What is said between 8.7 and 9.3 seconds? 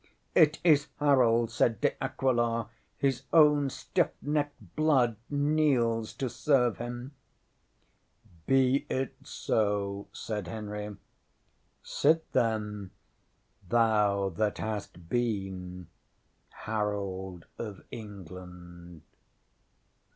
it